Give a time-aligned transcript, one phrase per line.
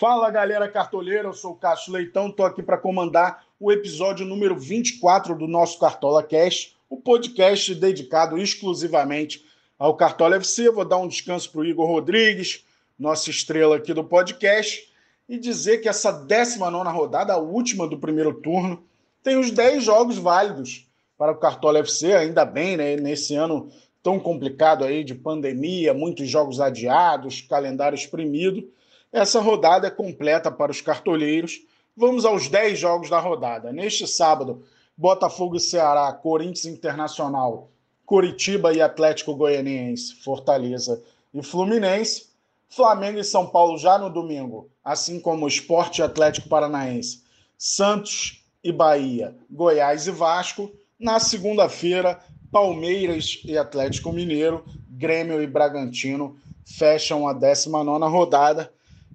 [0.00, 4.56] Fala galera cartoleira, eu sou o Cássio Leitão, estou aqui para comandar o episódio número
[4.56, 9.44] 24 do nosso Cartola Cast, o podcast dedicado exclusivamente
[9.78, 10.70] ao Cartola FC.
[10.70, 12.64] Vou dar um descanso para o Igor Rodrigues,
[12.98, 14.90] nossa estrela aqui do podcast,
[15.28, 18.82] e dizer que essa 19 rodada, a última do primeiro turno,
[19.22, 22.96] tem os 10 jogos válidos para o Cartola FC, ainda bem, né?
[22.96, 23.68] Nesse ano
[24.02, 28.66] tão complicado aí de pandemia, muitos jogos adiados, calendário exprimido.
[29.12, 31.60] Essa rodada é completa para os cartoleiros.
[31.96, 33.72] Vamos aos 10 jogos da rodada.
[33.72, 34.64] Neste sábado,
[34.96, 37.70] Botafogo e Ceará, Corinthians Internacional,
[38.06, 41.02] Curitiba e Atlético Goianiense, Fortaleza
[41.34, 42.30] e Fluminense.
[42.72, 47.24] Flamengo e São Paulo já no domingo, assim como Esporte Atlético Paranaense,
[47.58, 50.70] Santos e Bahia, Goiás e Vasco.
[50.96, 52.20] Na segunda-feira,
[52.52, 58.72] Palmeiras e Atlético Mineiro, Grêmio e Bragantino fecham a 19 rodada.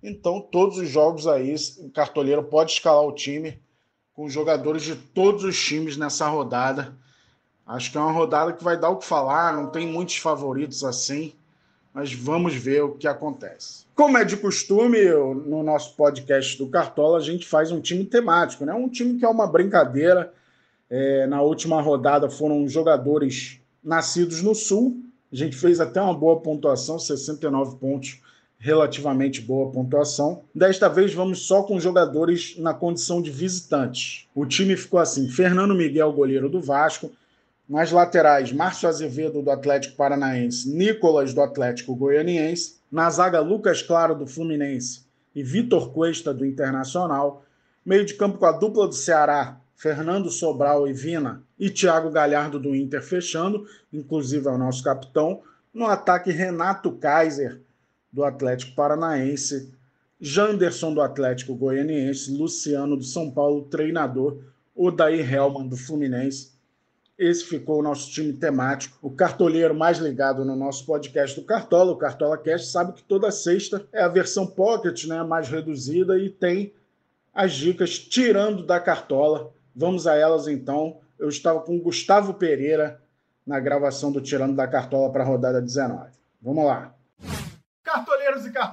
[0.07, 3.59] Então, todos os jogos aí, o cartoleiro pode escalar o time
[4.13, 6.93] com jogadores de todos os times nessa rodada.
[7.65, 10.83] Acho que é uma rodada que vai dar o que falar, não tem muitos favoritos
[10.83, 11.33] assim,
[11.91, 13.85] mas vamos ver o que acontece.
[13.95, 18.63] Como é de costume, no nosso podcast do Cartola, a gente faz um time temático,
[18.63, 18.75] né?
[18.75, 20.31] Um time que é uma brincadeira.
[20.87, 25.03] É, na última rodada foram jogadores nascidos no Sul.
[25.33, 28.21] A gente fez até uma boa pontuação, 69 pontos
[28.57, 30.43] relativamente boa pontuação.
[30.53, 34.27] Desta vez vamos só com jogadores na condição de visitantes.
[34.33, 37.11] O time ficou assim: Fernando Miguel, goleiro do Vasco.
[37.67, 42.75] Nas laterais, Márcio Azevedo do Atlético Paranaense, Nicolas do Atlético Goianiense.
[42.91, 45.03] Na zaga, Lucas Claro do Fluminense
[45.35, 47.43] e Vitor Cuesta do Internacional.
[47.85, 52.59] Meio de campo com a dupla do Ceará, Fernando Sobral e Vina, e Thiago Galhardo
[52.59, 55.41] do Inter fechando, inclusive é o nosso capitão.
[55.73, 57.61] No ataque, Renato Kaiser
[58.15, 59.73] do Atlético Paranaense,
[60.21, 64.39] Janderson do Atlético Goianiense, Luciano do São Paulo, treinador,
[64.73, 66.55] Odair Helman do Fluminense.
[67.17, 68.97] Esse ficou o nosso time temático.
[69.01, 73.29] O cartoleiro mais ligado no nosso podcast do Cartola, o Cartola Cast, sabe que toda
[73.31, 76.73] sexta é a versão Pocket, né, mais reduzida, e tem
[77.33, 79.51] as dicas tirando da cartola.
[79.75, 80.99] Vamos a elas então.
[81.19, 83.01] Eu estava com o Gustavo Pereira
[83.45, 86.11] na gravação do Tirando da Cartola para a rodada 19.
[86.41, 86.94] Vamos lá.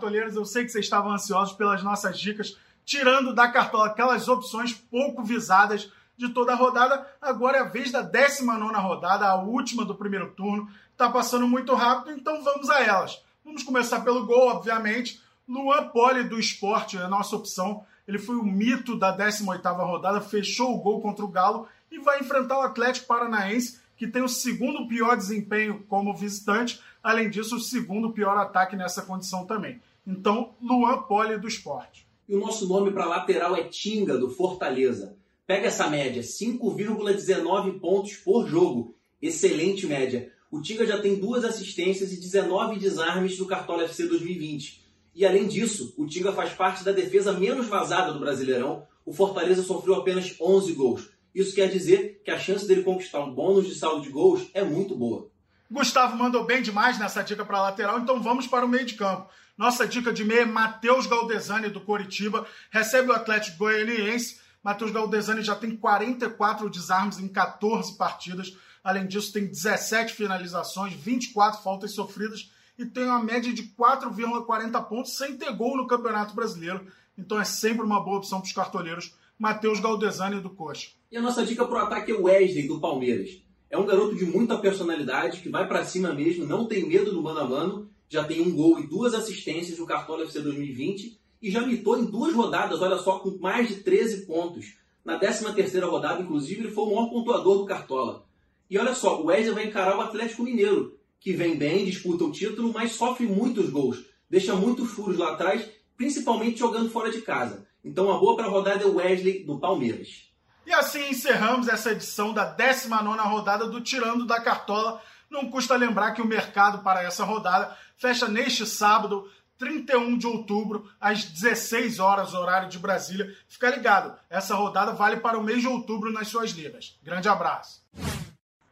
[0.03, 4.73] Cartoleiros eu sei que vocês estavam ansiosos pelas nossas dicas, tirando da cartola aquelas opções
[4.75, 7.07] pouco visadas de toda a rodada.
[7.21, 10.69] Agora é a vez da 19 rodada, a última do primeiro turno.
[10.91, 13.23] Está passando muito rápido, então vamos a elas.
[13.45, 15.23] Vamos começar pelo gol, obviamente.
[15.49, 17.85] Luan Poli do esporte é a nossa opção.
[18.07, 22.19] Ele foi o mito da 18 rodada, fechou o gol contra o Galo e vai
[22.19, 27.61] enfrentar o Atlético Paranaense, que tem o segundo pior desempenho como visitante, Além disso, o
[27.61, 29.81] segundo pior ataque nessa condição também.
[30.07, 32.09] Então, Luan Poli do esporte.
[32.29, 35.17] E o nosso nome para lateral é Tinga, do Fortaleza.
[35.47, 38.97] Pega essa média, 5,19 pontos por jogo.
[39.21, 40.33] Excelente média.
[40.51, 44.83] O Tinga já tem duas assistências e 19 desarmes do Cartola FC 2020.
[45.15, 48.87] E além disso, o Tinga faz parte da defesa menos vazada do Brasileirão.
[49.05, 51.11] O Fortaleza sofreu apenas 11 gols.
[51.35, 54.63] Isso quer dizer que a chance dele conquistar um bônus de saldo de gols é
[54.63, 55.32] muito boa.
[55.73, 59.31] Gustavo mandou bem demais nessa dica para lateral, então vamos para o meio de campo.
[59.57, 64.39] Nossa dica de meia é Matheus Galdesani do Coritiba, recebe o Atlético Goianiense.
[64.63, 68.55] Matheus Galdesani já tem 44 desarmes em 14 partidas.
[68.85, 75.17] Além disso, tem 17 finalizações, 24 faltas sofridas e tem uma média de 4,40 pontos
[75.17, 76.87] sem ter gol no Campeonato Brasileiro.
[77.17, 79.15] Então é sempre uma boa opção para os cartoleiros.
[79.39, 80.91] Matheus Galdesani do Coxa.
[81.11, 83.43] E a nossa dica para o ataque é o Wesley do Palmeiras.
[83.73, 87.23] É um garoto de muita personalidade, que vai para cima mesmo, não tem medo do
[87.23, 91.51] mano a mano, já tem um gol e duas assistências no Cartola FC 2020 e
[91.51, 94.75] já mitou em duas rodadas, olha só, com mais de 13 pontos.
[95.03, 98.27] Na 13 terceira rodada, inclusive, ele foi o maior pontuador do Cartola.
[98.69, 102.31] E olha só, o Wesley vai encarar o Atlético Mineiro, que vem bem, disputa o
[102.31, 105.67] título, mas sofre muitos gols, deixa muitos furos lá atrás,
[105.97, 107.67] principalmente jogando fora de casa.
[107.83, 110.31] Então a boa para a rodada é o Wesley do Palmeiras.
[110.65, 115.01] E assim encerramos essa edição da 19 rodada do Tirando da Cartola.
[115.29, 119.29] Não custa lembrar que o mercado para essa rodada fecha neste sábado,
[119.59, 123.35] 31 de outubro, às 16 horas, horário de Brasília.
[123.49, 126.99] Fica ligado, essa rodada vale para o mês de outubro nas suas ligas.
[127.03, 127.83] Grande abraço.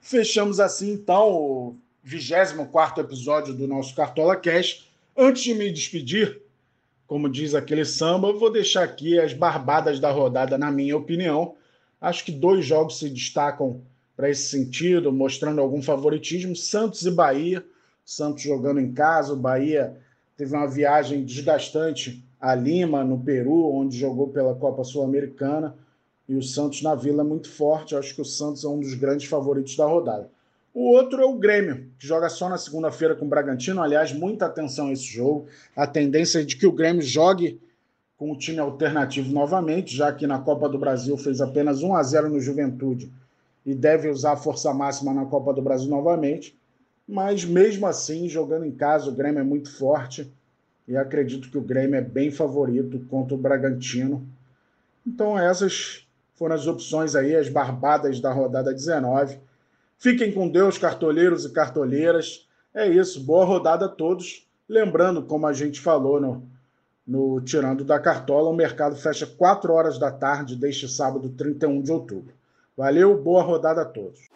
[0.00, 4.86] Fechamos assim então o 24 episódio do nosso Cartola Cash.
[5.16, 6.40] Antes de me despedir,
[7.06, 11.56] como diz aquele samba, vou deixar aqui as barbadas da rodada, na minha opinião.
[12.00, 13.82] Acho que dois jogos se destacam
[14.16, 17.64] para esse sentido, mostrando algum favoritismo: Santos e Bahia.
[18.04, 19.96] Santos jogando em casa, o Bahia
[20.36, 25.76] teve uma viagem desgastante a Lima, no Peru, onde jogou pela Copa Sul-Americana.
[26.26, 27.94] E o Santos na Vila é muito forte.
[27.94, 30.30] acho que o Santos é um dos grandes favoritos da rodada.
[30.72, 33.82] O outro é o Grêmio, que joga só na segunda-feira com o Bragantino.
[33.82, 35.46] Aliás, muita atenção a esse jogo.
[35.74, 37.60] A tendência é de que o Grêmio jogue
[38.20, 42.02] com o time alternativo novamente, já que na Copa do Brasil fez apenas 1 a
[42.02, 43.10] 0 no Juventude
[43.64, 46.54] e deve usar a força máxima na Copa do Brasil novamente.
[47.08, 50.30] Mas mesmo assim, jogando em casa, o Grêmio é muito forte
[50.86, 54.28] e acredito que o Grêmio é bem favorito contra o Bragantino.
[55.06, 59.38] Então, essas foram as opções aí, as barbadas da rodada 19.
[59.98, 62.46] Fiquem com Deus, cartoleiros e cartoleiras.
[62.74, 64.46] É isso, boa rodada a todos.
[64.68, 66.50] Lembrando, como a gente falou no,
[67.10, 71.90] no Tirando da Cartola, o mercado fecha 4 horas da tarde deste sábado, 31 de
[71.90, 72.32] outubro.
[72.76, 74.28] Valeu, boa rodada a todos.